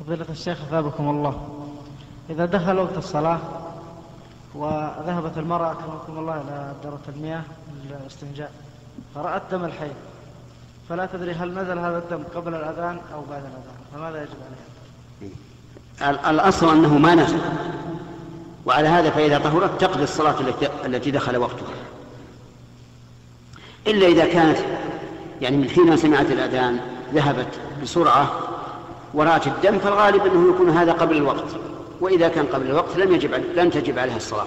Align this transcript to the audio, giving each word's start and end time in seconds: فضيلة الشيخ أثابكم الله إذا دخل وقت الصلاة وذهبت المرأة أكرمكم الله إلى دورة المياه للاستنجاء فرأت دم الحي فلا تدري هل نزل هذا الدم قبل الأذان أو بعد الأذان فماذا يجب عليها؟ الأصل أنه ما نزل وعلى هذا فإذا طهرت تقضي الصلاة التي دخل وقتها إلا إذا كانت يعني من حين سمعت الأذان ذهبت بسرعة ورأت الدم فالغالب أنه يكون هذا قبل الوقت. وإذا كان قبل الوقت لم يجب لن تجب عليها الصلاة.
فضيلة 0.00 0.26
الشيخ 0.30 0.62
أثابكم 0.62 1.10
الله 1.10 1.48
إذا 2.30 2.46
دخل 2.46 2.78
وقت 2.78 2.96
الصلاة 2.96 3.38
وذهبت 4.54 5.38
المرأة 5.38 5.72
أكرمكم 5.72 6.18
الله 6.18 6.40
إلى 6.40 6.72
دورة 6.84 7.00
المياه 7.16 7.42
للاستنجاء 7.84 8.52
فرأت 9.14 9.42
دم 9.50 9.64
الحي 9.64 9.90
فلا 10.88 11.06
تدري 11.06 11.32
هل 11.32 11.54
نزل 11.54 11.78
هذا 11.78 11.98
الدم 11.98 12.22
قبل 12.34 12.54
الأذان 12.54 12.98
أو 13.14 13.20
بعد 13.30 13.42
الأذان 13.42 13.76
فماذا 13.94 14.22
يجب 14.22 14.34
عليها؟ 16.00 16.30
الأصل 16.30 16.76
أنه 16.76 16.98
ما 16.98 17.14
نزل 17.14 17.40
وعلى 18.66 18.88
هذا 18.88 19.10
فإذا 19.10 19.38
طهرت 19.38 19.80
تقضي 19.80 20.02
الصلاة 20.02 20.34
التي 20.84 21.10
دخل 21.10 21.36
وقتها 21.36 21.74
إلا 23.86 24.06
إذا 24.06 24.26
كانت 24.26 24.58
يعني 25.40 25.56
من 25.56 25.68
حين 25.68 25.96
سمعت 25.96 26.26
الأذان 26.26 26.80
ذهبت 27.14 27.48
بسرعة 27.82 28.53
ورأت 29.14 29.46
الدم 29.46 29.78
فالغالب 29.78 30.26
أنه 30.26 30.54
يكون 30.54 30.70
هذا 30.70 30.92
قبل 30.92 31.16
الوقت. 31.16 31.44
وإذا 32.00 32.28
كان 32.28 32.46
قبل 32.46 32.66
الوقت 32.66 32.96
لم 32.96 33.14
يجب 33.14 33.34
لن 33.54 33.70
تجب 33.70 33.98
عليها 33.98 34.16
الصلاة. 34.16 34.46